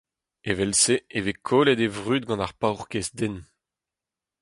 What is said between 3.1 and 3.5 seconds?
den.